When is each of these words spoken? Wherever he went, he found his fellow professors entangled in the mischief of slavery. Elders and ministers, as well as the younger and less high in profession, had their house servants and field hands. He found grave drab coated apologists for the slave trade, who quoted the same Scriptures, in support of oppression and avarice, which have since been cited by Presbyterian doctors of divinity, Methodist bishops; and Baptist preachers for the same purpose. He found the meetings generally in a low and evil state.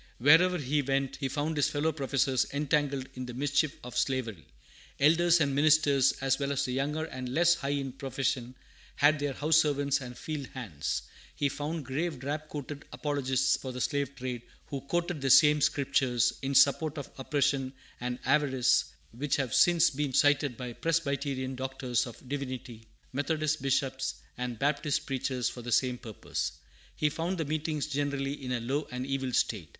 Wherever 0.17 0.57
he 0.57 0.81
went, 0.81 1.17
he 1.17 1.27
found 1.29 1.55
his 1.57 1.69
fellow 1.69 1.91
professors 1.91 2.47
entangled 2.53 3.07
in 3.13 3.27
the 3.27 3.35
mischief 3.35 3.75
of 3.83 3.95
slavery. 3.95 4.47
Elders 4.99 5.39
and 5.39 5.53
ministers, 5.53 6.11
as 6.21 6.39
well 6.39 6.51
as 6.51 6.65
the 6.65 6.73
younger 6.73 7.05
and 7.05 7.29
less 7.29 7.53
high 7.53 7.69
in 7.69 7.91
profession, 7.91 8.55
had 8.95 9.19
their 9.19 9.33
house 9.33 9.57
servants 9.57 10.01
and 10.01 10.17
field 10.17 10.47
hands. 10.55 11.03
He 11.35 11.49
found 11.49 11.85
grave 11.85 12.17
drab 12.17 12.49
coated 12.49 12.83
apologists 12.91 13.55
for 13.57 13.71
the 13.71 13.79
slave 13.79 14.15
trade, 14.15 14.41
who 14.65 14.81
quoted 14.81 15.21
the 15.21 15.29
same 15.29 15.61
Scriptures, 15.61 16.33
in 16.41 16.55
support 16.55 16.97
of 16.97 17.11
oppression 17.19 17.71
and 17.99 18.17
avarice, 18.25 18.85
which 19.11 19.35
have 19.35 19.53
since 19.53 19.91
been 19.91 20.13
cited 20.13 20.57
by 20.57 20.73
Presbyterian 20.73 21.53
doctors 21.53 22.07
of 22.07 22.27
divinity, 22.27 22.87
Methodist 23.13 23.61
bishops; 23.61 24.15
and 24.35 24.57
Baptist 24.57 25.05
preachers 25.05 25.47
for 25.47 25.61
the 25.61 25.71
same 25.71 25.99
purpose. 25.99 26.53
He 26.95 27.07
found 27.11 27.37
the 27.37 27.45
meetings 27.45 27.85
generally 27.85 28.43
in 28.43 28.51
a 28.51 28.59
low 28.59 28.87
and 28.89 29.05
evil 29.05 29.31
state. 29.33 29.69